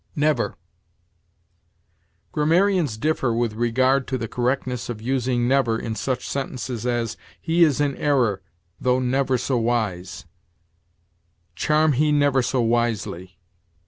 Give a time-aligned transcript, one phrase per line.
[0.15, 0.57] NEVER.
[2.31, 7.63] Grammarians differ with regard to the correctness of using never in such sentences as, "He
[7.63, 8.41] is in error,
[8.79, 10.25] though never so wise,"
[11.53, 13.37] "Charm he never so wisely."